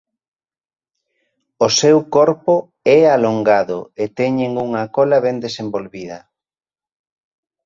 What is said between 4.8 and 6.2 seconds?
cola ben desenvolvida.